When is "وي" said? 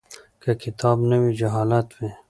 1.21-1.31, 1.97-2.09